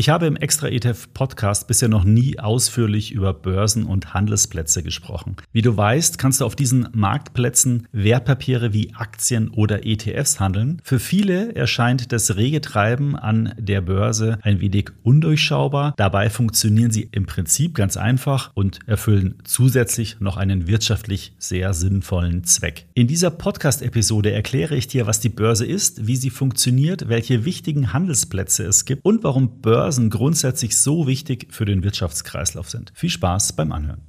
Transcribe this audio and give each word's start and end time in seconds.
Ich 0.00 0.08
habe 0.08 0.24
im 0.24 0.36
Extra 0.36 0.68
ETF 0.68 1.12
Podcast 1.12 1.68
bisher 1.68 1.90
noch 1.90 2.04
nie 2.04 2.38
ausführlich 2.38 3.12
über 3.12 3.34
Börsen 3.34 3.84
und 3.84 4.14
Handelsplätze 4.14 4.82
gesprochen. 4.82 5.36
Wie 5.52 5.60
du 5.60 5.76
weißt, 5.76 6.16
kannst 6.16 6.40
du 6.40 6.46
auf 6.46 6.56
diesen 6.56 6.88
Marktplätzen 6.94 7.86
Wertpapiere 7.92 8.72
wie 8.72 8.94
Aktien 8.94 9.50
oder 9.50 9.84
ETFs 9.84 10.40
handeln. 10.40 10.80
Für 10.84 11.00
viele 11.00 11.54
erscheint 11.54 12.12
das 12.12 12.36
rege 12.36 12.62
Treiben 12.62 13.14
an 13.14 13.52
der 13.58 13.82
Börse 13.82 14.38
ein 14.40 14.62
wenig 14.62 14.88
undurchschaubar. 15.02 15.92
Dabei 15.98 16.30
funktionieren 16.30 16.90
sie 16.90 17.10
im 17.12 17.26
Prinzip 17.26 17.74
ganz 17.74 17.98
einfach 17.98 18.52
und 18.54 18.78
erfüllen 18.86 19.34
zusätzlich 19.44 20.18
noch 20.18 20.38
einen 20.38 20.66
wirtschaftlich 20.66 21.34
sehr 21.36 21.74
sinnvollen 21.74 22.44
Zweck. 22.44 22.86
In 22.94 23.06
dieser 23.06 23.30
Podcast-Episode 23.30 24.32
erkläre 24.32 24.76
ich 24.76 24.88
dir, 24.88 25.06
was 25.06 25.20
die 25.20 25.28
Börse 25.28 25.66
ist, 25.66 26.06
wie 26.06 26.16
sie 26.16 26.30
funktioniert, 26.30 27.10
welche 27.10 27.44
wichtigen 27.44 27.92
Handelsplätze 27.92 28.64
es 28.64 28.86
gibt 28.86 29.04
und 29.04 29.24
warum 29.24 29.60
Börsen 29.60 29.89
Börsen 29.90 30.08
grundsätzlich 30.08 30.78
so 30.78 31.08
wichtig 31.08 31.48
für 31.50 31.64
den 31.64 31.82
Wirtschaftskreislauf 31.82 32.70
sind. 32.70 32.92
Viel 32.94 33.10
Spaß 33.10 33.54
beim 33.54 33.72
Anhören. 33.72 34.02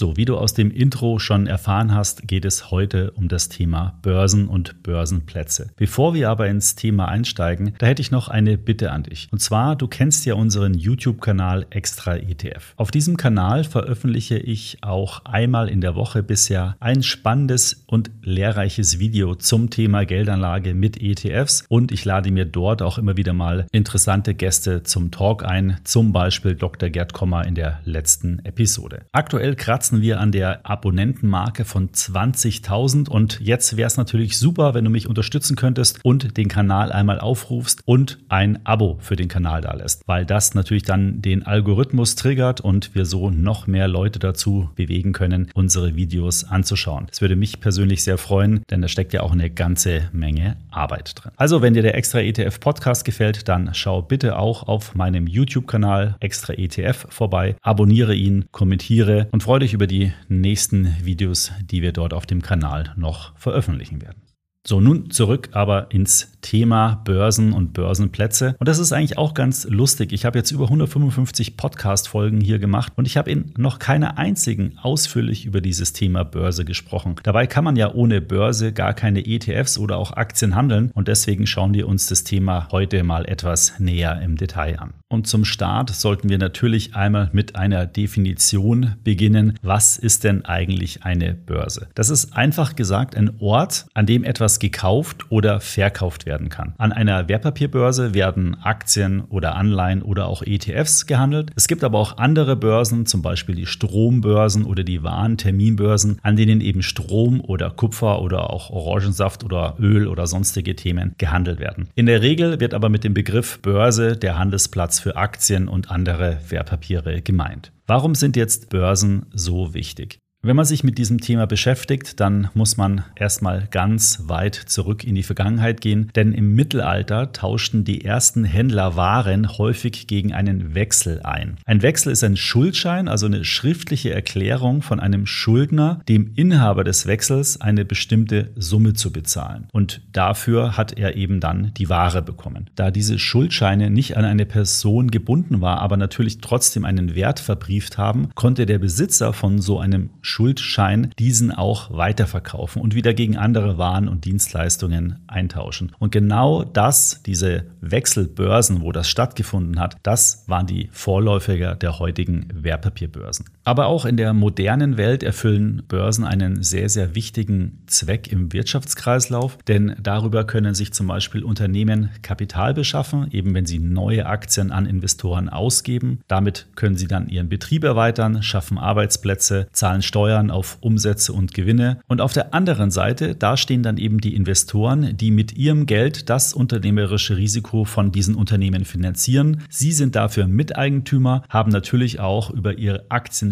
So, 0.00 0.16
wie 0.16 0.24
du 0.24 0.38
aus 0.38 0.54
dem 0.54 0.70
Intro 0.70 1.18
schon 1.18 1.46
erfahren 1.46 1.94
hast, 1.94 2.26
geht 2.26 2.46
es 2.46 2.70
heute 2.70 3.10
um 3.10 3.28
das 3.28 3.50
Thema 3.50 3.98
Börsen 4.00 4.48
und 4.48 4.82
Börsenplätze. 4.82 5.72
Bevor 5.76 6.14
wir 6.14 6.30
aber 6.30 6.48
ins 6.48 6.74
Thema 6.74 7.08
einsteigen, 7.08 7.74
da 7.76 7.86
hätte 7.86 8.00
ich 8.00 8.10
noch 8.10 8.28
eine 8.28 8.56
Bitte 8.56 8.92
an 8.92 9.02
dich. 9.02 9.28
Und 9.30 9.40
zwar, 9.40 9.76
du 9.76 9.88
kennst 9.88 10.24
ja 10.24 10.32
unseren 10.32 10.72
YouTube-Kanal 10.72 11.66
Extra 11.68 12.16
ETF. 12.16 12.72
Auf 12.76 12.90
diesem 12.90 13.18
Kanal 13.18 13.62
veröffentliche 13.62 14.38
ich 14.38 14.78
auch 14.80 15.26
einmal 15.26 15.68
in 15.68 15.82
der 15.82 15.94
Woche 15.96 16.22
bisher 16.22 16.76
ein 16.80 17.02
spannendes 17.02 17.84
und 17.86 18.10
lehrreiches 18.22 19.00
Video 19.00 19.34
zum 19.34 19.68
Thema 19.68 20.06
Geldanlage 20.06 20.72
mit 20.72 21.02
ETFs 21.02 21.66
und 21.68 21.92
ich 21.92 22.06
lade 22.06 22.30
mir 22.30 22.46
dort 22.46 22.80
auch 22.80 22.96
immer 22.96 23.18
wieder 23.18 23.34
mal 23.34 23.66
interessante 23.70 24.32
Gäste 24.32 24.82
zum 24.82 25.10
Talk 25.10 25.44
ein, 25.44 25.76
zum 25.84 26.14
Beispiel 26.14 26.54
Dr. 26.54 26.88
Gerd 26.88 27.12
Kommer 27.12 27.46
in 27.46 27.54
der 27.54 27.80
letzten 27.84 28.38
Episode. 28.46 29.04
Aktuell 29.12 29.56
kratzt 29.56 29.89
kratzen 29.90 30.02
wir 30.02 30.20
an 30.20 30.30
der 30.30 30.64
Abonnentenmarke 30.64 31.64
von 31.64 31.90
20.000 31.90 33.08
und 33.08 33.40
jetzt 33.40 33.76
wäre 33.76 33.88
es 33.88 33.96
natürlich 33.96 34.38
super, 34.38 34.72
wenn 34.72 34.84
du 34.84 34.90
mich 34.90 35.08
unterstützen 35.08 35.56
könntest 35.56 35.98
und 36.04 36.36
den 36.36 36.46
Kanal 36.46 36.92
einmal 36.92 37.18
aufrufst 37.18 37.82
und 37.86 38.18
ein 38.28 38.64
Abo 38.64 38.98
für 39.00 39.16
den 39.16 39.26
Kanal 39.26 39.62
da 39.62 39.74
lässt, 39.74 40.02
weil 40.06 40.24
das 40.24 40.54
natürlich 40.54 40.84
dann 40.84 41.22
den 41.22 41.44
Algorithmus 41.44 42.14
triggert 42.14 42.60
und 42.60 42.94
wir 42.94 43.04
so 43.04 43.30
noch 43.30 43.66
mehr 43.66 43.88
Leute 43.88 44.20
dazu 44.20 44.70
bewegen 44.76 45.12
können, 45.12 45.50
unsere 45.54 45.96
Videos 45.96 46.44
anzuschauen. 46.44 47.06
Das 47.08 47.20
würde 47.20 47.34
mich 47.34 47.58
persönlich 47.58 48.04
sehr 48.04 48.16
freuen, 48.16 48.62
denn 48.70 48.82
da 48.82 48.86
steckt 48.86 49.12
ja 49.12 49.22
auch 49.22 49.32
eine 49.32 49.50
ganze 49.50 50.08
Menge 50.12 50.56
Arbeit 50.70 51.14
drin. 51.16 51.32
Also, 51.36 51.62
wenn 51.62 51.74
dir 51.74 51.82
der 51.82 51.96
Extra 51.96 52.20
ETF 52.20 52.60
Podcast 52.60 53.04
gefällt, 53.04 53.48
dann 53.48 53.70
schau 53.74 54.02
bitte 54.02 54.38
auch 54.38 54.68
auf 54.68 54.94
meinem 54.94 55.26
YouTube-Kanal 55.26 56.14
Extra 56.20 56.54
ETF 56.54 57.06
vorbei, 57.08 57.56
abonniere 57.62 58.14
ihn, 58.14 58.44
kommentiere 58.52 59.26
und 59.32 59.42
freue 59.42 59.58
dich 59.58 59.74
über 59.74 59.79
über 59.80 59.86
die 59.86 60.12
nächsten 60.28 60.94
Videos, 61.06 61.52
die 61.62 61.80
wir 61.80 61.92
dort 61.92 62.12
auf 62.12 62.26
dem 62.26 62.42
Kanal 62.42 62.92
noch 62.96 63.34
veröffentlichen 63.38 64.02
werden. 64.02 64.20
So, 64.66 64.78
nun 64.78 65.10
zurück 65.10 65.48
aber 65.52 65.90
ins 65.90 66.32
Thema 66.42 67.00
Börsen 67.04 67.52
und 67.54 67.72
Börsenplätze. 67.72 68.56
Und 68.58 68.68
das 68.68 68.78
ist 68.78 68.92
eigentlich 68.92 69.16
auch 69.16 69.32
ganz 69.32 69.66
lustig. 69.68 70.12
Ich 70.12 70.26
habe 70.26 70.38
jetzt 70.38 70.50
über 70.50 70.64
155 70.64 71.56
Podcast-Folgen 71.56 72.42
hier 72.42 72.58
gemacht 72.58 72.92
und 72.96 73.06
ich 73.06 73.16
habe 73.16 73.30
in 73.30 73.52
noch 73.56 73.78
keiner 73.78 74.18
einzigen 74.18 74.78
ausführlich 74.82 75.46
über 75.46 75.62
dieses 75.62 75.94
Thema 75.94 76.24
Börse 76.24 76.66
gesprochen. 76.66 77.16
Dabei 77.22 77.46
kann 77.46 77.64
man 77.64 77.76
ja 77.76 77.92
ohne 77.92 78.20
Börse 78.20 78.72
gar 78.72 78.92
keine 78.92 79.26
ETFs 79.26 79.78
oder 79.78 79.96
auch 79.96 80.12
Aktien 80.12 80.54
handeln 80.54 80.90
und 80.94 81.08
deswegen 81.08 81.46
schauen 81.46 81.72
wir 81.72 81.88
uns 81.88 82.06
das 82.06 82.24
Thema 82.24 82.68
heute 82.70 83.02
mal 83.02 83.24
etwas 83.26 83.78
näher 83.78 84.20
im 84.22 84.36
Detail 84.36 84.78
an. 84.78 84.94
Und 85.08 85.26
zum 85.26 85.44
Start 85.44 85.90
sollten 85.90 86.28
wir 86.28 86.38
natürlich 86.38 86.94
einmal 86.94 87.30
mit 87.32 87.56
einer 87.56 87.86
Definition 87.86 88.94
beginnen. 89.02 89.58
Was 89.62 89.98
ist 89.98 90.22
denn 90.22 90.44
eigentlich 90.44 91.02
eine 91.02 91.34
Börse? 91.34 91.88
Das 91.94 92.10
ist 92.10 92.36
einfach 92.36 92.76
gesagt 92.76 93.16
ein 93.16 93.40
Ort, 93.40 93.86
an 93.92 94.06
dem 94.06 94.22
etwas 94.22 94.49
gekauft 94.58 95.26
oder 95.30 95.60
verkauft 95.60 96.26
werden 96.26 96.48
kann. 96.48 96.74
An 96.78 96.92
einer 96.92 97.28
Wertpapierbörse 97.28 98.14
werden 98.14 98.60
Aktien 98.62 99.22
oder 99.22 99.54
Anleihen 99.54 100.02
oder 100.02 100.26
auch 100.26 100.42
ETFs 100.42 101.06
gehandelt. 101.06 101.50
Es 101.56 101.68
gibt 101.68 101.84
aber 101.84 101.98
auch 101.98 102.18
andere 102.18 102.56
Börsen, 102.56 103.06
zum 103.06 103.22
Beispiel 103.22 103.54
die 103.54 103.66
Strombörsen 103.66 104.64
oder 104.64 104.82
die 104.82 105.02
Warenterminbörsen, 105.02 106.18
an 106.22 106.36
denen 106.36 106.60
eben 106.60 106.82
Strom 106.82 107.40
oder 107.40 107.70
Kupfer 107.70 108.22
oder 108.22 108.50
auch 108.50 108.70
Orangensaft 108.70 109.44
oder 109.44 109.76
Öl 109.78 110.08
oder 110.08 110.26
sonstige 110.26 110.74
Themen 110.74 111.14
gehandelt 111.18 111.60
werden. 111.60 111.88
In 111.94 112.06
der 112.06 112.22
Regel 112.22 112.60
wird 112.60 112.74
aber 112.74 112.88
mit 112.88 113.04
dem 113.04 113.14
Begriff 113.14 113.60
Börse 113.60 114.16
der 114.16 114.38
Handelsplatz 114.38 114.98
für 114.98 115.16
Aktien 115.16 115.68
und 115.68 115.90
andere 115.90 116.38
Wertpapiere 116.48 117.22
gemeint. 117.22 117.72
Warum 117.86 118.14
sind 118.14 118.36
jetzt 118.36 118.70
Börsen 118.70 119.26
so 119.32 119.74
wichtig? 119.74 120.18
Wenn 120.42 120.56
man 120.56 120.64
sich 120.64 120.84
mit 120.84 120.96
diesem 120.96 121.20
Thema 121.20 121.46
beschäftigt, 121.46 122.18
dann 122.18 122.48
muss 122.54 122.78
man 122.78 123.04
erstmal 123.14 123.68
ganz 123.70 124.22
weit 124.24 124.54
zurück 124.54 125.04
in 125.04 125.14
die 125.14 125.22
Vergangenheit 125.22 125.82
gehen, 125.82 126.10
denn 126.14 126.32
im 126.32 126.54
Mittelalter 126.54 127.32
tauschten 127.32 127.84
die 127.84 128.06
ersten 128.06 128.44
Händler 128.44 128.96
Waren 128.96 129.58
häufig 129.58 130.06
gegen 130.06 130.32
einen 130.32 130.74
Wechsel 130.74 131.20
ein. 131.24 131.58
Ein 131.66 131.82
Wechsel 131.82 132.10
ist 132.10 132.24
ein 132.24 132.38
Schuldschein, 132.38 133.06
also 133.06 133.26
eine 133.26 133.44
schriftliche 133.44 134.14
Erklärung 134.14 134.80
von 134.80 134.98
einem 134.98 135.26
Schuldner, 135.26 136.00
dem 136.08 136.32
Inhaber 136.36 136.84
des 136.84 137.06
Wechsels 137.06 137.60
eine 137.60 137.84
bestimmte 137.84 138.50
Summe 138.56 138.94
zu 138.94 139.12
bezahlen. 139.12 139.68
Und 139.72 140.00
dafür 140.10 140.78
hat 140.78 140.96
er 140.96 141.16
eben 141.16 141.40
dann 141.40 141.74
die 141.74 141.90
Ware 141.90 142.22
bekommen. 142.22 142.70
Da 142.76 142.90
diese 142.90 143.18
Schuldscheine 143.18 143.90
nicht 143.90 144.16
an 144.16 144.24
eine 144.24 144.46
Person 144.46 145.10
gebunden 145.10 145.60
war, 145.60 145.80
aber 145.80 145.98
natürlich 145.98 146.38
trotzdem 146.38 146.86
einen 146.86 147.14
Wert 147.14 147.40
verbrieft 147.40 147.98
haben, 147.98 148.30
konnte 148.34 148.64
der 148.64 148.78
Besitzer 148.78 149.34
von 149.34 149.60
so 149.60 149.78
einem 149.78 150.08
Schuldschein 150.30 151.10
diesen 151.18 151.52
auch 151.52 151.90
weiterverkaufen 151.90 152.80
und 152.80 152.94
wieder 152.94 153.14
gegen 153.14 153.36
andere 153.36 153.78
Waren 153.78 154.08
und 154.08 154.24
Dienstleistungen 154.24 155.18
eintauschen. 155.26 155.92
Und 155.98 156.12
genau 156.12 156.62
das, 156.62 157.22
diese 157.26 157.66
Wechselbörsen, 157.80 158.80
wo 158.80 158.92
das 158.92 159.08
stattgefunden 159.08 159.80
hat, 159.80 159.96
das 160.04 160.44
waren 160.46 160.66
die 160.66 160.88
Vorläufer 160.92 161.74
der 161.74 161.98
heutigen 161.98 162.48
Wertpapierbörsen. 162.54 163.46
Aber 163.64 163.86
auch 163.86 164.06
in 164.06 164.16
der 164.16 164.32
modernen 164.32 164.96
Welt 164.96 165.22
erfüllen 165.22 165.82
Börsen 165.86 166.24
einen 166.24 166.62
sehr, 166.62 166.88
sehr 166.88 167.14
wichtigen 167.14 167.82
Zweck 167.86 168.32
im 168.32 168.52
Wirtschaftskreislauf, 168.52 169.58
denn 169.68 169.94
darüber 170.02 170.44
können 170.44 170.74
sich 170.74 170.92
zum 170.92 171.06
Beispiel 171.06 171.44
Unternehmen 171.44 172.08
Kapital 172.22 172.72
beschaffen, 172.72 173.28
eben 173.32 173.54
wenn 173.54 173.66
sie 173.66 173.78
neue 173.78 174.26
Aktien 174.26 174.72
an 174.72 174.86
Investoren 174.86 175.50
ausgeben. 175.50 176.20
Damit 176.26 176.68
können 176.74 176.96
sie 176.96 177.06
dann 177.06 177.28
ihren 177.28 177.50
Betrieb 177.50 177.84
erweitern, 177.84 178.42
schaffen 178.42 178.78
Arbeitsplätze, 178.78 179.68
zahlen 179.72 180.02
Steuern 180.02 180.50
auf 180.50 180.78
Umsätze 180.80 181.32
und 181.34 181.52
Gewinne. 181.52 182.00
Und 182.08 182.22
auf 182.22 182.32
der 182.32 182.54
anderen 182.54 182.90
Seite, 182.90 183.34
da 183.34 183.58
stehen 183.58 183.82
dann 183.82 183.98
eben 183.98 184.18
die 184.18 184.34
Investoren, 184.34 185.16
die 185.16 185.30
mit 185.30 185.56
ihrem 185.56 185.84
Geld 185.84 186.30
das 186.30 186.54
unternehmerische 186.54 187.36
Risiko 187.36 187.84
von 187.84 188.10
diesen 188.10 188.36
Unternehmen 188.36 188.86
finanzieren. 188.86 189.62
Sie 189.68 189.92
sind 189.92 190.16
dafür 190.16 190.46
Miteigentümer, 190.46 191.42
haben 191.50 191.70
natürlich 191.70 192.20
auch 192.20 192.50
über 192.50 192.78
ihr 192.78 193.04
Aktienstimmrecht 193.10 193.49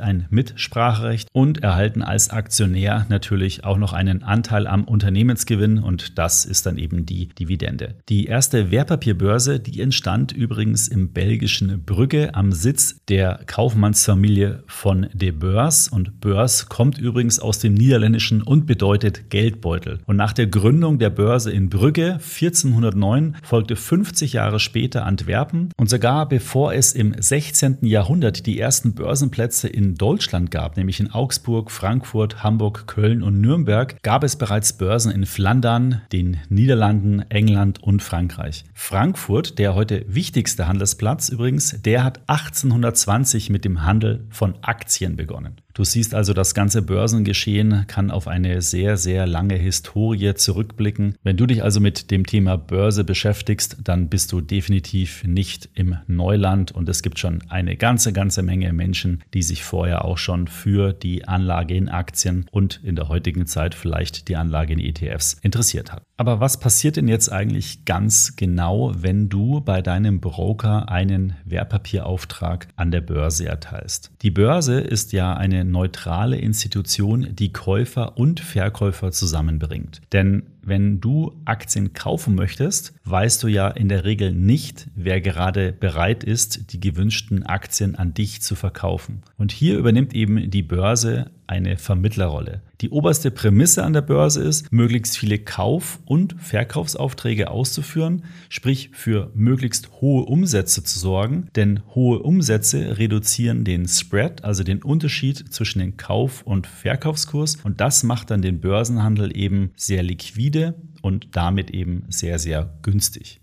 ein 0.00 0.26
Mitspracherecht 0.30 1.28
und 1.32 1.62
erhalten 1.62 2.02
als 2.02 2.30
Aktionär 2.30 3.06
natürlich 3.08 3.64
auch 3.64 3.78
noch 3.78 3.92
einen 3.92 4.22
Anteil 4.22 4.66
am 4.66 4.84
Unternehmensgewinn 4.84 5.78
und 5.78 6.18
das 6.18 6.44
ist 6.44 6.66
dann 6.66 6.78
eben 6.78 7.06
die 7.06 7.28
Dividende. 7.28 7.94
Die 8.08 8.26
erste 8.26 8.70
Wertpapierbörse, 8.70 9.60
die 9.60 9.80
entstand 9.80 10.32
übrigens 10.32 10.88
im 10.88 11.12
belgischen 11.12 11.84
Brügge 11.84 12.34
am 12.34 12.52
Sitz 12.52 13.00
der 13.08 13.40
Kaufmannsfamilie 13.46 14.62
von 14.66 15.08
De 15.12 15.30
Beurs 15.30 15.88
und 15.88 16.20
Börs 16.20 16.68
kommt 16.68 16.98
übrigens 16.98 17.38
aus 17.38 17.58
dem 17.58 17.74
Niederländischen 17.74 18.42
und 18.42 18.66
bedeutet 18.66 19.30
Geldbeutel. 19.30 20.00
Und 20.06 20.16
nach 20.16 20.32
der 20.32 20.46
Gründung 20.46 20.98
der 20.98 21.10
Börse 21.10 21.50
in 21.50 21.68
Brügge 21.68 22.14
1409 22.14 23.36
folgte 23.42 23.76
50 23.76 24.34
Jahre 24.34 24.60
später 24.60 25.06
Antwerpen 25.06 25.70
und 25.76 25.88
sogar 25.88 26.28
bevor 26.28 26.74
es 26.74 26.92
im 26.92 27.14
16. 27.18 27.78
Jahrhundert 27.82 28.46
die 28.46 28.58
ersten 28.58 28.94
Börsenplätze 29.28 29.68
in 29.68 29.94
Deutschland 29.94 30.50
gab, 30.50 30.76
nämlich 30.76 31.00
in 31.00 31.10
Augsburg, 31.10 31.70
Frankfurt, 31.70 32.42
Hamburg, 32.42 32.86
Köln 32.86 33.22
und 33.22 33.40
Nürnberg, 33.40 34.02
gab 34.02 34.24
es 34.24 34.36
bereits 34.36 34.72
Börsen 34.72 35.12
in 35.12 35.26
Flandern, 35.26 36.00
den 36.12 36.38
Niederlanden, 36.48 37.24
England 37.28 37.82
und 37.82 38.02
Frankreich. 38.02 38.64
Frankfurt, 38.74 39.58
der 39.58 39.74
heute 39.74 40.04
wichtigste 40.08 40.66
Handelsplatz 40.66 41.28
übrigens, 41.28 41.82
der 41.82 42.04
hat 42.04 42.20
1820 42.28 43.50
mit 43.50 43.64
dem 43.64 43.84
Handel 43.84 44.26
von 44.30 44.54
Aktien 44.62 45.16
begonnen. 45.16 45.56
Du 45.78 45.84
siehst 45.84 46.12
also, 46.12 46.32
das 46.32 46.54
ganze 46.54 46.82
Börsengeschehen 46.82 47.84
kann 47.86 48.10
auf 48.10 48.26
eine 48.26 48.62
sehr, 48.62 48.96
sehr 48.96 49.28
lange 49.28 49.54
Historie 49.54 50.34
zurückblicken. 50.34 51.14
Wenn 51.22 51.36
du 51.36 51.46
dich 51.46 51.62
also 51.62 51.78
mit 51.78 52.10
dem 52.10 52.26
Thema 52.26 52.56
Börse 52.56 53.04
beschäftigst, 53.04 53.76
dann 53.84 54.08
bist 54.08 54.32
du 54.32 54.40
definitiv 54.40 55.22
nicht 55.22 55.68
im 55.74 55.96
Neuland 56.08 56.72
und 56.72 56.88
es 56.88 57.02
gibt 57.02 57.20
schon 57.20 57.44
eine 57.48 57.76
ganze, 57.76 58.12
ganze 58.12 58.42
Menge 58.42 58.72
Menschen, 58.72 59.22
die 59.34 59.42
sich 59.42 59.62
vorher 59.62 60.04
auch 60.04 60.18
schon 60.18 60.48
für 60.48 60.92
die 60.92 61.28
Anlage 61.28 61.76
in 61.76 61.88
Aktien 61.88 62.46
und 62.50 62.80
in 62.82 62.96
der 62.96 63.08
heutigen 63.08 63.46
Zeit 63.46 63.76
vielleicht 63.76 64.26
die 64.26 64.34
Anlage 64.34 64.72
in 64.72 64.80
ETFs 64.80 65.34
interessiert 65.42 65.92
hat. 65.92 66.02
Aber 66.16 66.40
was 66.40 66.58
passiert 66.58 66.96
denn 66.96 67.06
jetzt 67.06 67.30
eigentlich 67.30 67.84
ganz 67.84 68.34
genau, 68.34 68.92
wenn 68.96 69.28
du 69.28 69.60
bei 69.60 69.82
deinem 69.82 70.18
Broker 70.18 70.88
einen 70.88 71.36
Wertpapierauftrag 71.44 72.66
an 72.74 72.90
der 72.90 73.02
Börse 73.02 73.46
erteilst? 73.46 74.10
Die 74.22 74.32
Börse 74.32 74.80
ist 74.80 75.12
ja 75.12 75.34
eine 75.34 75.67
neutrale 75.68 76.38
Institution, 76.38 77.28
die 77.34 77.52
Käufer 77.52 78.18
und 78.18 78.40
Verkäufer 78.40 79.12
zusammenbringt. 79.12 80.00
Denn 80.12 80.44
wenn 80.62 81.00
du 81.00 81.32
Aktien 81.44 81.92
kaufen 81.92 82.34
möchtest, 82.34 82.94
weißt 83.04 83.42
du 83.42 83.48
ja 83.48 83.68
in 83.68 83.88
der 83.88 84.04
Regel 84.04 84.32
nicht, 84.32 84.88
wer 84.94 85.20
gerade 85.20 85.72
bereit 85.72 86.24
ist, 86.24 86.72
die 86.72 86.80
gewünschten 86.80 87.44
Aktien 87.44 87.94
an 87.94 88.14
dich 88.14 88.42
zu 88.42 88.54
verkaufen. 88.54 89.22
Und 89.36 89.52
hier 89.52 89.78
übernimmt 89.78 90.14
eben 90.14 90.50
die 90.50 90.62
Börse 90.62 91.30
eine 91.48 91.78
Vermittlerrolle. 91.78 92.60
Die 92.82 92.90
oberste 92.90 93.30
Prämisse 93.30 93.82
an 93.82 93.94
der 93.94 94.02
Börse 94.02 94.42
ist, 94.42 94.70
möglichst 94.70 95.18
viele 95.18 95.38
Kauf- 95.38 95.98
und 96.04 96.36
Verkaufsaufträge 96.38 97.50
auszuführen, 97.50 98.22
sprich 98.50 98.90
für 98.92 99.32
möglichst 99.34 99.90
hohe 100.00 100.26
Umsätze 100.26 100.84
zu 100.84 100.98
sorgen, 100.98 101.48
denn 101.56 101.80
hohe 101.94 102.20
Umsätze 102.20 102.98
reduzieren 102.98 103.64
den 103.64 103.88
Spread, 103.88 104.44
also 104.44 104.62
den 104.62 104.82
Unterschied 104.82 105.52
zwischen 105.52 105.80
dem 105.80 105.96
Kauf- 105.96 106.42
und 106.42 106.66
Verkaufskurs 106.66 107.56
und 107.64 107.80
das 107.80 108.04
macht 108.04 108.30
dann 108.30 108.42
den 108.42 108.60
Börsenhandel 108.60 109.36
eben 109.36 109.70
sehr 109.74 110.02
liquide 110.48 110.74
und 111.02 111.28
damit 111.32 111.70
eben 111.70 112.04
sehr, 112.08 112.38
sehr 112.38 112.78
günstig. 112.82 113.40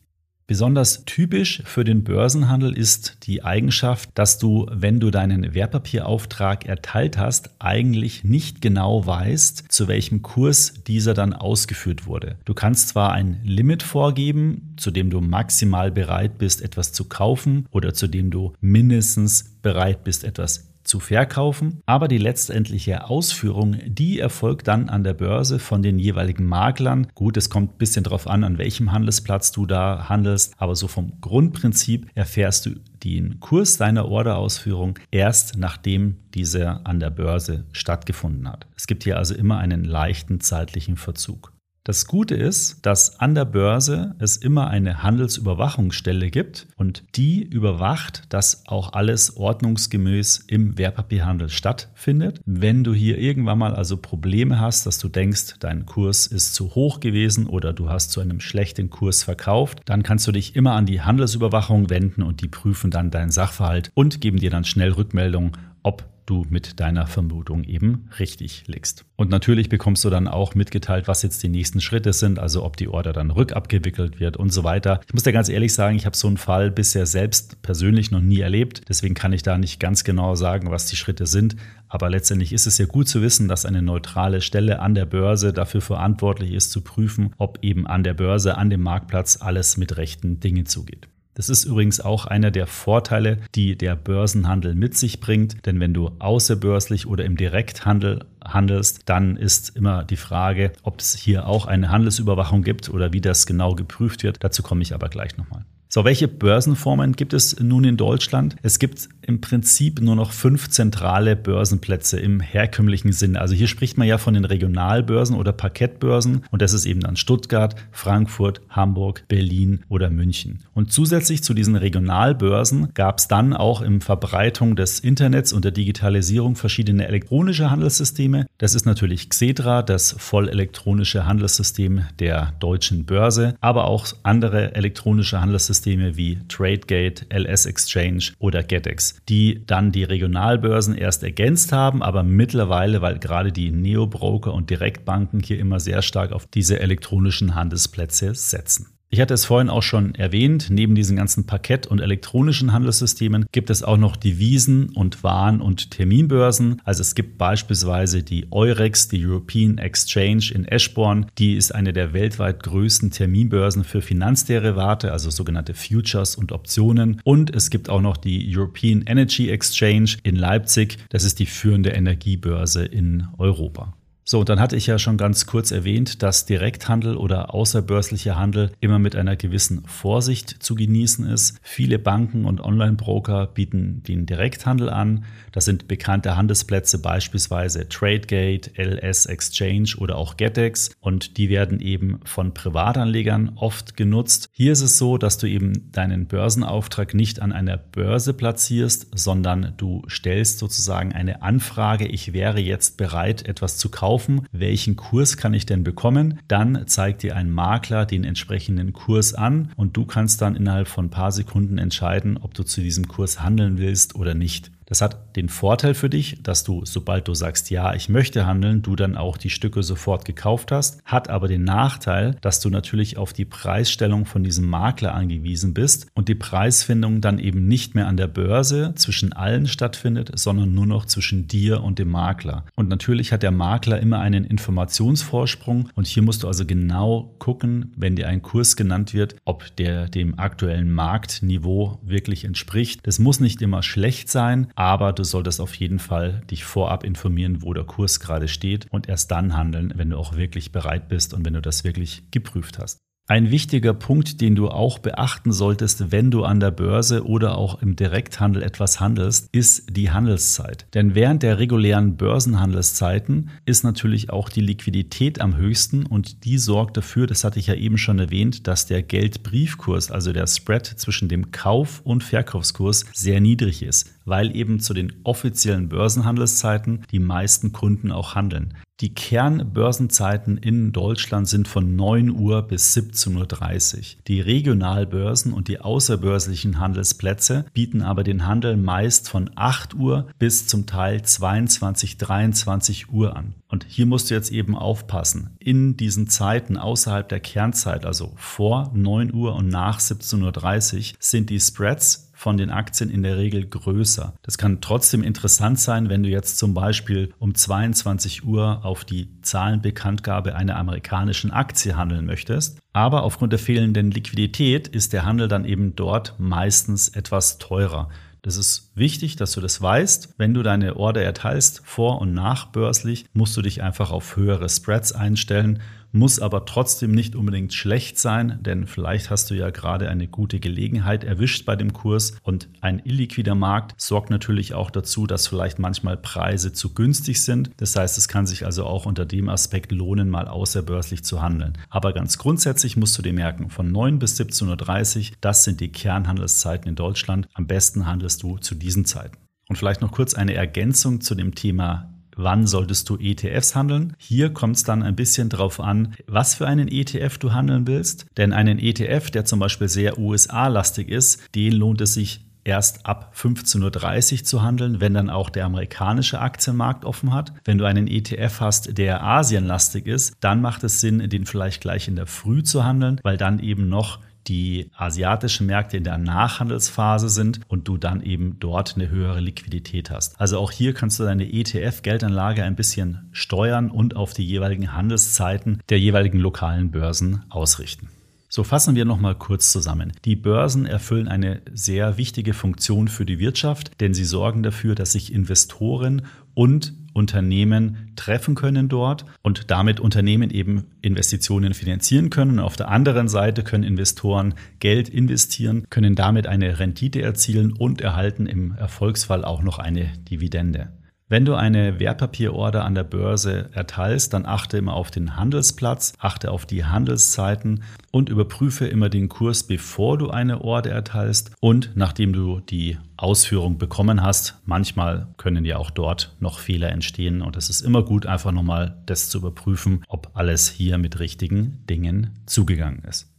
Besonders 0.48 1.06
typisch 1.06 1.64
für 1.66 1.84
den 1.84 2.04
Börsenhandel 2.04 2.78
ist 2.78 3.26
die 3.26 3.44
Eigenschaft, 3.44 4.12
dass 4.14 4.38
du, 4.38 4.68
wenn 4.72 5.00
du 5.00 5.10
deinen 5.10 5.56
Wertpapierauftrag 5.56 6.68
erteilt 6.68 7.18
hast, 7.18 7.50
eigentlich 7.58 8.24
nicht 8.24 8.62
genau 8.62 9.08
weißt, 9.08 9.66
zu 9.70 9.88
welchem 9.88 10.22
Kurs 10.22 10.84
dieser 10.86 11.16
dann 11.16 11.34
ausgeführt 11.34 12.06
wurde. 12.06 12.38
Du 12.46 12.54
kannst 12.54 12.90
zwar 12.90 13.12
ein 13.14 13.40
Limit 13.44 13.82
vorgeben, 13.82 14.76
zu 14.78 14.92
dem 14.92 15.10
du 15.10 15.20
maximal 15.20 15.90
bereit 15.92 16.38
bist, 16.38 16.62
etwas 16.62 16.94
zu 16.94 17.06
kaufen 17.06 17.66
oder 17.72 17.96
zu 17.96 18.06
dem 18.06 18.30
du 18.30 18.54
mindestens 18.62 19.56
bereit 19.64 20.04
bist, 20.04 20.24
etwas 20.24 20.75
zu 20.86 21.00
verkaufen. 21.00 21.82
Aber 21.86 22.08
die 22.08 22.18
letztendliche 22.18 23.10
Ausführung, 23.10 23.78
die 23.86 24.20
erfolgt 24.20 24.68
dann 24.68 24.90
an 24.90 25.04
der 25.04 25.14
Börse 25.14 25.60
von 25.60 25.82
den 25.82 26.00
jeweiligen 26.00 26.46
Maklern. 26.46 27.08
Gut, 27.16 27.38
es 27.38 27.50
kommt 27.50 27.74
ein 27.74 27.78
bisschen 27.78 28.04
darauf 28.04 28.28
an, 28.28 28.44
an 28.44 28.58
welchem 28.58 28.92
Handelsplatz 28.92 29.52
du 29.52 29.66
da 29.66 30.08
handelst, 30.08 30.54
aber 30.58 30.76
so 30.76 30.88
vom 30.88 31.20
Grundprinzip 31.22 32.08
erfährst 32.16 32.66
du 32.66 32.72
den 33.04 33.40
Kurs 33.40 33.78
deiner 33.78 34.08
Orderausführung 34.08 34.98
erst 35.12 35.58
nachdem 35.58 36.18
diese 36.34 36.86
an 36.86 37.00
der 37.00 37.10
Börse 37.10 37.66
stattgefunden 37.72 38.48
hat. 38.48 38.68
Es 38.76 38.88
gibt 38.88 39.04
hier 39.04 39.18
also 39.18 39.36
immer 39.36 39.60
einen 39.60 39.84
leichten 39.84 40.40
zeitlichen 40.42 40.98
Verzug. 40.98 41.55
Das 41.88 42.08
Gute 42.08 42.34
ist, 42.34 42.84
dass 42.84 43.20
an 43.20 43.36
der 43.36 43.46
Börse 43.46 44.16
es 44.18 44.38
immer 44.38 44.72
eine 44.72 45.04
Handelsüberwachungsstelle 45.04 46.32
gibt 46.32 46.66
und 46.78 47.04
die 47.16 47.44
überwacht, 47.44 48.24
dass 48.30 48.64
auch 48.66 48.94
alles 48.94 49.38
ordnungsgemäß 49.38 50.46
im 50.48 50.80
Wertpapierhandel 50.80 51.50
stattfindet. 51.50 52.42
Wenn 52.44 52.84
du 52.84 52.96
hier 52.96 53.20
irgendwann 53.20 53.60
mal 53.60 53.76
also 53.76 53.98
Probleme 53.98 54.60
hast, 54.60 54.88
dass 54.88 54.98
du 54.98 55.10
denkst, 55.10 55.58
dein 55.60 55.86
Kurs 55.86 56.26
ist 56.26 56.56
zu 56.56 56.74
hoch 56.74 57.02
gewesen 57.02 57.46
oder 57.46 57.72
du 57.72 57.88
hast 57.88 58.10
zu 58.10 58.20
einem 58.20 58.40
schlechten 58.40 58.90
Kurs 58.90 59.22
verkauft, 59.22 59.82
dann 59.86 60.02
kannst 60.02 60.26
du 60.26 60.32
dich 60.32 60.56
immer 60.56 60.74
an 60.74 60.88
die 60.88 61.02
Handelsüberwachung 61.02 61.92
wenden 61.92 62.24
und 62.24 62.42
die 62.42 62.48
prüfen 62.48 62.90
dann 62.90 63.12
deinen 63.12 63.30
Sachverhalt 63.30 63.92
und 63.94 64.22
geben 64.22 64.40
dir 64.40 64.50
dann 64.50 64.64
schnell 64.64 64.92
Rückmeldung, 64.92 65.56
ob 65.84 66.15
du 66.26 66.46
mit 66.50 66.80
deiner 66.80 67.08
Vermutung 67.08 67.64
eben 67.64 68.10
richtig 68.20 68.64
liegst. 68.68 69.06
Und 69.16 69.30
natürlich 69.30 69.70
bekommst 69.70 70.04
du 70.04 70.10
dann 70.10 70.28
auch 70.28 70.56
mitgeteilt, 70.56 71.08
was 71.08 71.22
jetzt 71.22 71.44
die 71.44 71.50
nächsten 71.50 71.82
Schritte 71.82 72.14
sind, 72.14 72.40
also 72.40 72.64
ob 72.64 72.78
die 72.78 72.88
Order 72.88 73.14
dann 73.14 73.32
rückabgewickelt 73.32 74.20
wird 74.20 74.38
und 74.38 74.52
so 74.52 74.64
weiter. 74.64 75.00
Ich 75.08 75.14
muss 75.14 75.24
dir 75.24 75.34
ganz 75.34 75.50
ehrlich 75.50 75.74
sagen, 75.74 75.96
ich 75.96 76.06
habe 76.06 76.18
so 76.18 76.28
einen 76.28 76.38
Fall 76.38 76.72
bisher 76.72 77.06
selbst 77.06 77.62
persönlich 77.62 78.12
noch 78.12 78.22
nie 78.22 78.40
erlebt. 78.40 78.82
Deswegen 78.90 79.16
kann 79.16 79.34
ich 79.34 79.44
da 79.44 79.58
nicht 79.58 79.80
ganz 79.80 80.04
genau 80.04 80.36
sagen, 80.36 80.72
was 80.72 80.88
die 80.88 80.96
Schritte 80.96 81.28
sind. 81.28 81.56
Aber 81.88 82.10
letztendlich 82.10 82.52
ist 82.52 82.68
es 82.68 82.78
ja 82.78 82.86
gut 82.86 83.08
zu 83.08 83.22
wissen, 83.22 83.48
dass 83.48 83.66
eine 83.66 83.82
neutrale 83.82 84.42
Stelle 84.42 84.80
an 84.80 84.96
der 84.96 85.06
Börse 85.06 85.54
dafür 85.54 85.82
verantwortlich 85.82 86.52
ist, 86.52 86.72
zu 86.72 86.82
prüfen, 86.82 87.34
ob 87.38 87.60
eben 87.62 87.88
an 87.88 88.04
der 88.04 88.14
Börse, 88.14 88.58
an 88.58 88.70
dem 88.70 88.82
Marktplatz 88.82 89.38
alles 89.40 89.78
mit 89.78 89.98
rechten 89.98 90.40
Dingen 90.40 90.66
zugeht. 90.66 91.08
Das 91.36 91.50
ist 91.50 91.66
übrigens 91.66 92.00
auch 92.00 92.26
einer 92.26 92.50
der 92.50 92.66
Vorteile, 92.66 93.40
die 93.56 93.78
der 93.78 93.96
Börsenhandel 93.96 94.74
mit 94.74 94.96
sich 94.98 95.20
bringt. 95.20 95.66
Denn 95.66 95.80
wenn 95.82 95.94
du 95.94 96.12
außerbörslich 96.20 97.08
oder 97.08 97.26
im 97.26 97.36
Direkthandel 97.36 98.26
handelst, 98.44 99.02
dann 99.06 99.36
ist 99.36 99.76
immer 99.76 100.06
die 100.06 100.16
Frage, 100.16 100.72
ob 100.84 101.00
es 101.00 101.14
hier 101.14 101.46
auch 101.48 101.66
eine 101.66 101.90
Handelsüberwachung 101.90 102.64
gibt 102.64 102.90
oder 102.90 103.12
wie 103.12 103.22
das 103.22 103.46
genau 103.46 103.76
geprüft 103.76 104.24
wird. 104.24 104.38
Dazu 104.44 104.64
komme 104.64 104.82
ich 104.82 104.94
aber 104.94 105.10
gleich 105.10 105.36
nochmal. 105.38 105.66
So, 105.96 106.04
welche 106.04 106.28
Börsenformen 106.28 107.14
gibt 107.14 107.34
es 107.34 107.58
nun 107.58 107.86
in 107.86 107.96
Deutschland? 107.96 108.58
Es 108.62 108.80
gibt 108.80 109.08
im 109.22 109.40
Prinzip 109.40 110.02
nur 110.02 110.18
noch 110.18 110.34
fünf 110.34 110.70
zentrale 110.70 111.38
Börsenplätze 111.38 112.20
im 112.20 112.42
herkömmlichen 112.42 113.14
Sinne. 113.14 113.40
Also 113.40 113.56
hier 113.56 113.68
spricht 113.68 113.98
man 113.98 114.06
ja 114.06 114.18
von 114.18 114.34
den 114.34 114.44
Regionalbörsen 114.44 115.38
oder 115.38 115.54
Parkettbörsen 115.54 116.44
und 116.52 116.62
das 116.62 116.74
ist 116.74 116.86
eben 116.86 117.00
dann 117.00 117.16
Stuttgart, 117.16 117.78
Frankfurt, 117.94 118.60
Hamburg, 118.70 119.24
Berlin 119.30 119.86
oder 119.88 120.10
München. 120.10 120.66
Und 120.74 120.92
zusätzlich 120.92 121.44
zu 121.44 121.54
diesen 121.54 121.78
Regionalbörsen 121.78 122.90
gab 122.94 123.20
es 123.20 123.30
dann 123.30 123.54
auch 123.54 123.82
im 123.82 124.02
Verbreitung 124.02 124.76
des 124.76 125.00
Internets 125.00 125.54
und 125.54 125.64
der 125.64 125.72
Digitalisierung 125.72 126.58
verschiedene 126.58 127.08
elektronische 127.08 127.72
Handelssysteme. 127.72 128.48
Das 128.58 128.76
ist 128.76 128.86
natürlich 128.86 129.30
Xetra, 129.30 129.82
das 129.82 130.14
vollelektronische 130.20 131.26
Handelssystem 131.26 132.02
der 132.20 132.52
deutschen 132.60 133.06
Börse, 133.06 133.56
aber 133.62 133.86
auch 133.86 134.08
andere 134.24 134.76
elektronische 134.76 135.40
Handelssysteme 135.40 135.85
wie 135.86 136.40
TradeGate, 136.48 137.26
LS 137.30 137.66
Exchange 137.66 138.32
oder 138.40 138.64
GetEx 138.64 139.16
die 139.30 139.66
dann 139.66 139.92
die 139.92 140.04
Regionalbörsen 140.04 140.96
erst 140.96 141.24
ergänzt 141.24 141.72
haben, 141.72 142.02
aber 142.02 142.24
mittlerweile, 142.24 143.02
weil 143.02 143.20
gerade 143.20 143.52
die 143.52 143.72
Neobroker 143.72 144.54
und 144.54 144.70
Direktbanken 144.70 145.42
hier 145.42 145.60
immer 145.60 145.80
sehr 145.80 146.02
stark 146.02 146.32
auf 146.32 146.46
diese 146.46 146.80
elektronischen 146.80 147.56
Handelsplätze 147.56 148.36
setzen. 148.36 148.95
Ich 149.12 149.22
hatte 149.22 149.36
es 149.36 149.46
vorhin 149.46 149.70
auch 149.70 149.84
schon 149.84 150.16
erwähnt, 150.16 150.68
neben 150.70 150.96
diesen 150.96 151.16
ganzen 151.16 151.46
Parkett- 151.46 151.88
und 151.88 152.02
elektronischen 152.02 152.74
Handelssystemen 152.74 153.46
gibt 153.52 153.70
es 153.70 153.84
auch 153.84 153.98
noch 153.98 154.18
Devisen- 154.18 154.90
und 154.90 155.24
Waren- 155.24 155.62
und 155.62 155.92
Terminbörsen. 155.92 156.82
Also 156.84 157.02
es 157.02 157.16
gibt 157.16 157.38
beispielsweise 157.38 158.24
die 158.24 158.48
Eurex, 158.52 159.08
die 159.08 159.26
European 159.26 159.78
Exchange 159.78 160.52
in 160.54 160.66
Eschborn. 160.66 161.28
Die 161.38 161.54
ist 161.54 161.74
eine 161.74 161.94
der 161.94 162.14
weltweit 162.14 162.64
größten 162.64 163.12
Terminbörsen 163.12 163.84
für 163.84 164.02
Finanzderivate, 164.02 165.12
also 165.12 165.30
sogenannte 165.30 165.76
Futures 165.76 166.36
und 166.36 166.52
Optionen. 166.52 167.22
Und 167.24 167.56
es 167.56 167.70
gibt 167.70 167.90
auch 167.90 168.02
noch 168.02 168.18
die 168.18 168.54
European 168.54 169.04
Energy 169.06 169.50
Exchange 169.50 170.18
in 170.24 170.36
Leipzig. 170.36 170.98
Das 171.10 171.24
ist 171.24 171.40
die 171.40 171.46
führende 171.46 171.92
Energiebörse 171.92 172.84
in 172.84 173.28
Europa. 173.38 173.94
So, 174.28 174.40
und 174.40 174.50
dann 174.50 174.60
hatte 174.60 174.76
ich 174.76 174.88
ja 174.88 174.98
schon 174.98 175.18
ganz 175.18 175.46
kurz 175.46 175.70
erwähnt, 175.70 176.24
dass 176.24 176.48
Direkthandel 176.48 177.16
oder 177.16 177.54
außerbörslicher 177.54 178.36
Handel 178.36 178.72
immer 178.80 178.98
mit 178.98 179.16
einer 179.16 179.36
gewissen 179.36 179.86
Vorsicht 179.86 180.64
zu 180.64 180.74
genießen 180.74 181.30
ist. 181.30 181.60
Viele 181.62 182.00
Banken 182.00 182.46
und 182.46 182.60
Online-Broker 182.60 183.46
bieten 183.46 184.02
den 184.02 184.26
Direkthandel 184.26 184.90
an. 184.90 185.26
Das 185.52 185.66
sind 185.66 185.88
bekannte 185.88 186.36
Handelsplätze, 186.36 187.04
beispielsweise 187.04 187.88
TradeGate, 187.88 188.72
LS 188.80 189.28
Exchange 189.28 189.94
oder 190.00 190.18
auch 190.18 190.38
GetEx. 190.38 190.90
Und 191.02 191.38
die 191.38 191.50
werden 191.50 191.80
eben 191.80 192.20
von 192.26 192.52
Privatanlegern 192.56 193.52
oft 193.58 193.96
genutzt. 193.96 194.50
Hier 194.52 194.72
ist 194.72 194.82
es 194.82 194.98
so, 194.98 195.20
dass 195.20 195.38
du 195.38 195.46
eben 195.46 195.92
deinen 195.92 196.26
Börsenauftrag 196.26 197.14
nicht 197.14 197.44
an 197.44 197.52
einer 197.52 197.78
Börse 197.78 198.34
platzierst, 198.34 199.06
sondern 199.14 199.76
du 199.78 200.02
stellst 200.10 200.58
sozusagen 200.58 201.14
eine 201.14 201.44
Anfrage. 201.44 202.08
Ich 202.08 202.34
wäre 202.34 202.60
jetzt 202.60 202.98
bereit, 202.98 203.48
etwas 203.48 203.78
zu 203.78 203.90
kaufen 203.90 204.15
kaufen, 204.16 204.48
welchen 204.54 204.96
Kurs 204.96 205.36
kann 205.36 205.54
ich 205.54 205.66
denn 205.66 205.84
bekommen? 205.84 206.40
Dann 206.48 206.88
zeigt 206.88 207.22
dir 207.22 207.36
ein 207.36 207.52
Makler 207.52 208.06
den 208.06 208.24
entsprechenden 208.24 208.94
Kurs 208.94 209.34
an 209.34 209.74
und 209.76 209.98
du 209.98 210.06
kannst 210.06 210.42
dann 210.42 210.56
innerhalb 210.56 210.88
von 210.88 211.08
ein 211.08 211.10
paar 211.10 211.34
Sekunden 211.34 211.78
entscheiden, 211.78 212.38
ob 212.38 212.54
du 212.54 212.64
zu 212.64 212.80
diesem 212.80 213.10
Kurs 213.10 213.42
handeln 213.42 213.78
willst 213.78 214.16
oder 214.16 214.34
nicht. 214.34 214.72
Das 214.86 215.02
hat 215.02 215.36
den 215.36 215.50
Vorteil 215.50 215.94
für 215.94 216.10
dich, 216.10 216.42
dass 216.44 216.64
du, 216.64 216.86
sobald 216.86 217.28
du 217.28 217.34
sagst, 217.34 217.70
ja, 217.70 217.94
ich 217.96 218.08
möchte 218.10 218.46
handeln, 218.46 218.82
du 218.82 218.96
dann 218.96 219.18
auch 219.18 219.38
die 219.38 219.50
Stücke 219.50 219.82
sofort 219.84 220.26
gekauft 220.26 220.72
hast, 220.72 221.02
hat 221.06 221.30
aber 221.30 221.48
den 221.48 221.64
Nachteil, 221.64 222.38
dass 222.42 222.60
du 222.60 222.70
natürlich 222.70 223.18
auf 223.18 223.34
die 223.34 223.46
Preisstellung 223.46 224.26
von 224.26 224.44
diesem 224.44 224.70
Makler 224.70 225.14
angewiesen 225.16 225.74
bist 225.74 226.08
und 226.14 226.30
die 226.30 226.36
Preisfindung 226.36 227.22
dann 227.22 227.40
eben 227.40 227.68
nicht 227.68 227.96
mehr 227.96 228.08
an 228.08 228.18
der 228.18 228.28
Börse 228.28 228.94
zwischen 228.96 229.34
allen 229.34 229.68
stattfindet, 229.68 230.32
sondern 230.36 230.74
nur 230.74 230.86
noch 230.86 231.06
zwischen 231.06 231.48
dir 231.48 231.84
und 231.84 232.00
dem 232.00 232.10
Makler. 232.10 232.66
Und 232.76 232.90
natürlich 232.90 233.32
hat 233.32 233.44
der 233.44 233.52
Makler 233.52 234.00
immer 234.00 234.20
einen 234.20 234.46
Informationsvorsprung 234.46 235.90
und 235.96 236.08
hier 236.08 236.24
musst 236.24 236.44
du 236.44 236.48
also 236.48 236.66
genau 236.66 237.36
gucken, 237.40 237.92
wenn 237.96 238.16
dir 238.16 238.28
ein 238.28 238.42
Kurs 238.42 238.76
genannt 238.76 239.14
wird, 239.14 239.36
ob 239.46 239.76
der 239.78 240.08
dem 240.10 240.38
aktuellen 240.38 240.92
Marktniveau 240.92 242.00
wirklich 242.04 242.46
entspricht. 242.46 243.02
Das 243.04 243.20
muss 243.20 243.40
nicht 243.40 243.62
immer 243.62 243.82
schlecht 243.82 244.30
sein, 244.30 244.68
aber 244.76 245.14
du 245.14 245.24
solltest 245.24 245.62
auf 245.62 245.74
jeden 245.76 246.00
Fall 246.00 246.42
dich 246.52 246.66
vorab 246.66 247.04
informieren, 247.04 247.62
wo 247.62 247.74
der 247.74 247.86
Kurs 247.86 248.20
gerade 248.20 248.48
steht 248.48 248.88
und 248.92 249.08
erst 249.08 249.32
dann 249.32 249.56
handeln, 249.56 249.94
wenn 249.96 250.10
du 250.10 250.18
auch 250.18 250.36
wirklich 250.36 250.72
bereit 250.72 251.08
bist 251.08 251.34
und 251.34 251.46
wenn 251.46 251.54
du 251.54 251.62
das 251.62 251.84
wirklich 251.84 252.30
geprüft 252.32 252.78
hast. 252.80 253.00
Ein 253.28 253.50
wichtiger 253.50 253.96
Punkt, 253.96 254.40
den 254.40 254.54
du 254.54 254.68
auch 254.70 255.00
beachten 255.00 255.52
solltest, 255.52 256.12
wenn 256.12 256.30
du 256.30 256.44
an 256.44 256.60
der 256.60 256.70
Börse 256.70 257.26
oder 257.26 257.58
auch 257.58 257.82
im 257.82 257.96
Direkthandel 257.96 258.62
etwas 258.62 259.00
handelst, 259.00 259.50
ist 259.52 259.98
die 259.98 260.12
Handelszeit. 260.12 260.86
Denn 260.94 261.16
während 261.16 261.42
der 261.42 261.58
regulären 261.58 262.18
Börsenhandelszeiten 262.18 263.50
ist 263.66 263.84
natürlich 263.84 264.30
auch 264.30 264.48
die 264.50 264.62
Liquidität 264.62 265.42
am 265.42 265.58
höchsten 265.58 266.06
und 266.06 266.46
die 266.46 266.60
sorgt 266.60 266.98
dafür, 266.98 267.26
das 267.26 267.44
hatte 267.44 267.58
ich 267.58 267.66
ja 267.66 267.74
eben 267.74 267.98
schon 267.98 268.20
erwähnt, 268.20 268.68
dass 268.68 268.86
der 268.86 269.02
Geldbriefkurs, 269.02 270.12
also 270.12 270.32
der 270.32 270.46
Spread 270.46 270.86
zwischen 270.86 271.28
dem 271.28 271.50
Kauf- 271.50 272.02
und 272.04 272.24
Verkaufskurs 272.24 273.06
sehr 273.12 273.42
niedrig 273.42 273.82
ist, 273.82 274.20
weil 274.26 274.56
eben 274.56 274.80
zu 274.80 274.94
den 274.94 275.12
offiziellen 275.24 275.90
Börsenhandelszeiten 275.90 277.02
die 277.10 277.18
meisten 277.18 277.72
Kunden 277.72 278.12
auch 278.12 278.36
handeln. 278.36 278.76
Die 279.02 279.14
Kernbörsenzeiten 279.14 280.58
in 280.58 280.94
Deutschland 280.94 281.50
sind 281.50 281.68
von 281.68 281.98
9 281.98 282.30
Uhr 282.30 282.62
bis 282.62 282.96
17.30 282.96 283.98
Uhr. 283.98 284.04
Die 284.28 284.40
Regionalbörsen 284.40 285.52
und 285.52 285.68
die 285.68 285.82
außerbörslichen 285.82 286.80
Handelsplätze 286.80 287.66
bieten 287.74 288.02
aber 288.02 288.24
den 288.24 288.48
Handel 288.48 288.78
meist 288.78 289.28
von 289.28 289.50
8 289.56 289.96
Uhr 289.96 290.28
bis 290.40 290.68
zum 290.68 290.86
Teil 290.86 291.22
22, 291.22 292.18
23 292.18 293.12
Uhr 293.12 293.36
an. 293.36 293.56
Und 293.68 293.86
hier 293.90 294.06
musst 294.06 294.30
du 294.30 294.34
jetzt 294.34 294.54
eben 294.54 294.78
aufpassen. 294.78 295.58
In 295.60 295.98
diesen 295.98 296.30
Zeiten 296.30 296.78
außerhalb 296.78 297.28
der 297.28 297.42
Kernzeit, 297.42 298.06
also 298.06 298.32
vor 298.38 298.92
9 298.94 299.34
Uhr 299.34 299.56
und 299.56 299.68
nach 299.68 300.00
17.30 300.00 301.12
Uhr, 301.12 301.18
sind 301.20 301.50
die 301.50 301.60
Spreads 301.60 302.25
von 302.36 302.58
den 302.58 302.70
Aktien 302.70 303.10
in 303.10 303.24
der 303.24 303.38
Regel 303.38 303.66
größer. 303.66 304.36
Das 304.44 304.58
kann 304.58 304.82
trotzdem 304.82 305.24
interessant 305.24 305.80
sein, 305.80 306.10
wenn 306.10 306.22
du 306.22 306.30
jetzt 306.30 306.58
zum 306.58 306.74
Beispiel 306.74 307.34
um 307.40 307.56
22 307.56 308.46
Uhr 308.46 308.86
auf 308.86 309.06
die 309.06 309.42
Zahlenbekanntgabe 309.42 310.56
einer 310.56 310.76
amerikanischen 310.76 311.52
Aktie 311.52 311.96
handeln 311.96 312.26
möchtest. 312.26 312.78
Aber 312.94 313.24
aufgrund 313.24 313.54
der 313.54 313.60
fehlenden 313.60 314.12
Liquidität 314.12 314.88
ist 314.88 315.14
der 315.14 315.26
Handel 315.26 315.48
dann 315.48 315.66
eben 315.66 315.96
dort 315.96 316.36
meistens 316.38 317.08
etwas 317.10 317.58
teurer. 317.58 318.10
Das 318.46 318.58
ist 318.58 318.92
wichtig, 318.94 319.38
dass 319.38 319.54
du 319.54 319.62
das 319.62 319.82
weißt. 319.82 320.36
Wenn 320.38 320.54
du 320.54 320.62
deine 320.62 320.98
Order 320.98 321.24
erteilst, 321.24 321.82
vor 321.84 322.22
und 322.22 322.36
nachbörslich, 322.36 323.26
musst 323.34 323.58
du 323.58 323.64
dich 323.64 323.82
einfach 323.82 324.12
auf 324.12 324.36
höhere 324.36 324.70
Spreads 324.70 325.14
einstellen 325.14 325.82
muss 326.16 326.40
aber 326.40 326.66
trotzdem 326.66 327.12
nicht 327.12 327.36
unbedingt 327.36 327.74
schlecht 327.74 328.18
sein, 328.18 328.58
denn 328.62 328.88
vielleicht 328.88 329.30
hast 329.30 329.52
du 329.52 329.54
ja 329.54 329.70
gerade 329.70 330.10
eine 330.10 330.28
gute 330.28 330.62
Gelegenheit 330.62 331.26
erwischt 331.26 331.66
bei 331.66 331.76
dem 331.76 331.92
Kurs 331.92 332.38
und 332.42 332.70
ein 332.80 333.02
illiquider 333.04 333.54
Markt 333.54 334.00
sorgt 334.00 334.30
natürlich 334.30 334.74
auch 334.74 334.90
dazu, 334.90 335.28
dass 335.28 335.48
vielleicht 335.48 335.78
manchmal 335.78 336.16
Preise 336.16 336.72
zu 336.72 336.94
günstig 336.94 337.42
sind. 337.42 337.72
Das 337.78 337.98
heißt, 337.98 338.18
es 338.18 338.30
kann 338.30 338.48
sich 338.48 338.66
also 338.66 338.86
auch 338.86 339.06
unter 339.06 339.26
dem 339.26 339.50
Aspekt 339.50 339.92
lohnen, 339.92 340.30
mal 340.30 340.48
außerbörslich 340.48 341.24
zu 341.26 341.42
handeln. 341.42 341.78
Aber 341.90 342.14
ganz 342.14 342.38
grundsätzlich 342.38 342.96
musst 342.96 343.18
du 343.18 343.22
dir 343.22 343.34
merken, 343.34 343.70
von 343.70 343.92
9 343.92 344.18
bis 344.18 344.40
17.30 344.40 345.32
Uhr, 345.32 345.36
das 345.42 345.66
sind 345.66 345.82
die 345.82 345.92
Kernhandelszeiten 345.92 346.88
in 346.88 346.96
Deutschland. 346.96 347.50
Am 347.54 347.68
besten 347.68 348.08
handelst 348.08 348.42
du 348.42 348.58
zu 348.58 348.76
diesen 348.76 349.04
Zeiten. 349.04 349.38
Und 349.68 349.76
vielleicht 349.78 350.02
noch 350.02 350.12
kurz 350.12 350.34
eine 350.34 350.54
Ergänzung 350.54 351.20
zu 351.20 351.36
dem 351.36 351.56
Thema 351.56 352.15
wann 352.36 352.68
solltest 352.68 353.10
du 353.10 353.18
ETFs 353.18 353.76
handeln. 353.76 354.16
Hier 354.18 354.54
kommt 354.54 354.78
es 354.78 354.84
dann 354.84 355.04
ein 355.04 355.16
bisschen 355.16 355.50
drauf 355.50 355.80
an, 355.80 356.16
was 356.28 356.56
für 356.56 356.68
einen 356.68 356.88
ETF 356.88 357.38
du 357.38 357.54
handeln 357.54 357.88
willst. 357.88 358.26
Denn 358.38 358.54
einen 358.54 358.80
ETF, 358.80 359.32
der 359.32 359.46
zum 359.46 359.60
Beispiel 359.60 359.88
sehr 359.88 360.18
USA-lastig 360.18 361.10
ist, 361.10 361.56
den 361.56 361.74
lohnt 361.74 362.02
es 362.02 362.14
sich 362.14 362.46
erst 362.66 363.06
ab 363.06 363.34
15.30 363.38 364.40
Uhr 364.40 364.44
zu 364.44 364.64
handeln, 364.64 365.00
wenn 365.00 365.14
dann 365.14 365.30
auch 365.30 365.50
der 365.50 365.66
amerikanische 365.66 366.40
Aktienmarkt 366.40 367.06
offen 367.06 367.34
hat. 367.34 367.54
Wenn 367.64 367.78
du 367.78 367.86
einen 367.86 368.08
ETF 368.08 368.60
hast, 368.60 368.98
der 368.98 369.24
asienlastig 369.24 370.08
ist, 370.08 370.34
dann 370.42 370.62
macht 370.62 370.84
es 370.84 371.00
Sinn, 371.00 371.30
den 371.30 371.46
vielleicht 371.46 371.82
gleich 371.82 372.08
in 372.08 372.16
der 372.16 372.26
Früh 372.26 372.64
zu 372.64 372.84
handeln, 372.84 373.20
weil 373.24 373.38
dann 373.38 373.60
eben 373.60 373.88
noch 373.88 374.20
die 374.48 374.90
asiatischen 374.96 375.68
Märkte 375.68 375.98
in 375.98 376.04
der 376.04 376.18
Nachhandelsphase 376.18 377.30
sind 377.30 377.60
und 377.68 377.88
du 377.88 377.98
dann 377.98 378.22
eben 378.22 378.58
dort 378.60 378.96
eine 378.96 379.10
höhere 379.10 379.40
Liquidität 379.40 380.10
hast. 380.10 380.40
Also 380.40 380.60
auch 380.60 380.72
hier 380.72 380.94
kannst 380.94 381.20
du 381.20 381.24
deine 381.24 381.52
ETF-Geldanlage 381.52 382.64
ein 382.64 382.76
bisschen 382.76 383.30
steuern 383.32 383.90
und 383.90 384.16
auf 384.16 384.34
die 384.34 384.46
jeweiligen 384.46 384.94
Handelszeiten 384.94 385.82
der 385.90 386.00
jeweiligen 386.00 386.40
lokalen 386.40 386.92
Börsen 386.92 387.44
ausrichten. 387.50 388.10
So 388.48 388.64
fassen 388.64 388.96
wir 388.96 389.04
nochmal 389.06 389.36
kurz 389.36 389.72
zusammen. 389.72 390.14
Die 390.24 390.38
Börsen 390.38 390.86
erfüllen 390.86 391.28
eine 391.28 391.62
sehr 391.74 392.18
wichtige 392.18 392.54
Funktion 392.54 393.08
für 393.08 393.26
die 393.26 393.40
Wirtschaft, 393.40 394.00
denn 394.00 394.14
sie 394.14 394.24
sorgen 394.24 394.64
dafür, 394.64 394.96
dass 394.96 395.12
sich 395.12 395.34
Investoren 395.34 396.22
und 396.54 396.94
Unternehmen 397.16 398.12
treffen 398.18 398.56
können 398.56 398.90
dort 398.90 399.26
und 399.42 399.72
damit 399.72 400.02
Unternehmen 400.02 400.50
eben 400.50 400.88
Investitionen 401.02 401.74
finanzieren 401.74 402.30
können. 402.30 402.60
Auf 402.60 402.76
der 402.76 402.90
anderen 402.90 403.30
Seite 403.30 403.64
können 403.64 403.86
Investoren 403.86 404.54
Geld 404.80 405.08
investieren, 405.08 405.86
können 405.90 406.16
damit 406.16 406.46
eine 406.46 406.78
Rendite 406.78 407.22
erzielen 407.22 407.72
und 407.72 408.02
erhalten 408.02 408.48
im 408.48 408.76
Erfolgsfall 408.76 409.46
auch 409.46 409.64
noch 409.64 409.80
eine 409.80 410.12
Dividende. 410.30 410.90
Wenn 411.28 411.44
du 411.44 411.56
eine 411.56 412.00
Wertpapierorder 412.00 412.86
an 412.86 412.94
der 412.94 413.04
Börse 413.04 413.70
erteilst, 413.74 414.34
dann 414.34 414.46
achte 414.46 414.78
immer 414.78 414.94
auf 414.94 415.10
den 415.10 415.36
Handelsplatz, 415.36 416.14
achte 416.20 416.52
auf 416.52 416.68
die 416.68 416.86
Handelszeiten 416.86 417.82
und 418.12 418.30
überprüfe 418.30 418.86
immer 418.86 419.10
den 419.10 419.28
Kurs, 419.28 419.64
bevor 419.64 420.20
du 420.20 420.30
eine 420.30 420.62
Order 420.62 420.92
erteilst 420.92 421.52
und 421.60 421.90
nachdem 421.96 422.32
du 422.32 422.60
die 422.60 423.00
Ausführung 423.18 423.80
bekommen 423.80 424.22
hast. 424.22 424.62
Manchmal 424.66 425.28
können 425.38 425.66
ja 425.66 425.78
auch 425.78 425.90
dort 425.90 426.36
noch 426.40 426.60
Fehler 426.60 426.92
entstehen 426.92 427.42
und 427.42 427.58
es 427.58 427.72
ist 427.72 427.82
immer 427.82 428.04
gut, 428.04 428.28
einfach 428.28 428.52
nochmal 428.52 429.02
das 429.08 429.28
zu 429.28 429.40
überprüfen, 429.40 430.04
ob 430.08 430.30
alles 430.36 430.70
hier 430.70 431.00
mit 431.00 431.18
richtigen 431.20 431.84
Dingen 431.90 432.38
zugegangen 432.46 433.04
ist. 433.04 433.35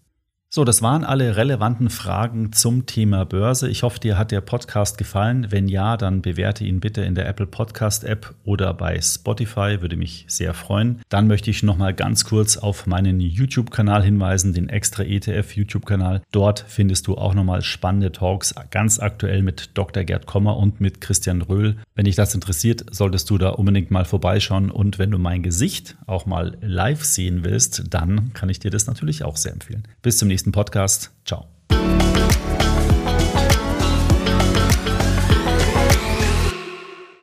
So, 0.56 0.64
das 0.64 0.80
waren 0.80 1.04
alle 1.04 1.36
relevanten 1.36 1.90
Fragen 1.90 2.50
zum 2.50 2.86
Thema 2.86 3.26
Börse. 3.26 3.68
Ich 3.68 3.82
hoffe, 3.82 4.00
dir 4.00 4.16
hat 4.16 4.30
der 4.30 4.40
Podcast 4.40 4.96
gefallen. 4.96 5.48
Wenn 5.50 5.68
ja, 5.68 5.98
dann 5.98 6.22
bewerte 6.22 6.64
ihn 6.64 6.80
bitte 6.80 7.02
in 7.02 7.14
der 7.14 7.28
Apple 7.28 7.44
Podcast 7.44 8.04
App 8.04 8.34
oder 8.42 8.72
bei 8.72 8.98
Spotify, 9.02 9.82
würde 9.82 9.98
mich 9.98 10.24
sehr 10.28 10.54
freuen. 10.54 11.02
Dann 11.10 11.26
möchte 11.26 11.50
ich 11.50 11.62
noch 11.62 11.76
mal 11.76 11.92
ganz 11.92 12.24
kurz 12.24 12.56
auf 12.56 12.86
meinen 12.86 13.20
YouTube-Kanal 13.20 14.02
hinweisen, 14.02 14.54
den 14.54 14.70
Extra 14.70 15.02
ETF 15.02 15.54
YouTube-Kanal. 15.54 16.22
Dort 16.32 16.64
findest 16.66 17.06
du 17.06 17.18
auch 17.18 17.34
noch 17.34 17.44
mal 17.44 17.60
spannende 17.60 18.10
Talks, 18.10 18.54
ganz 18.70 18.98
aktuell 18.98 19.42
mit 19.42 19.72
Dr. 19.74 20.04
Gerd 20.04 20.24
Kommer 20.24 20.56
und 20.56 20.80
mit 20.80 21.02
Christian 21.02 21.42
Röhl. 21.42 21.76
Wenn 21.94 22.06
dich 22.06 22.16
das 22.16 22.34
interessiert, 22.34 22.86
solltest 22.90 23.28
du 23.28 23.36
da 23.36 23.50
unbedingt 23.50 23.90
mal 23.90 24.06
vorbeischauen. 24.06 24.70
Und 24.70 24.98
wenn 24.98 25.10
du 25.10 25.18
mein 25.18 25.42
Gesicht 25.42 25.98
auch 26.06 26.24
mal 26.24 26.56
live 26.62 27.04
sehen 27.04 27.44
willst, 27.44 27.92
dann 27.92 28.32
kann 28.32 28.48
ich 28.48 28.58
dir 28.58 28.70
das 28.70 28.86
natürlich 28.86 29.22
auch 29.22 29.36
sehr 29.36 29.52
empfehlen. 29.52 29.82
Bis 30.00 30.16
zum 30.16 30.28
nächsten 30.28 30.45
nächsten 30.46 30.52
Podcast. 30.52 31.10
Ciao. 31.24 31.46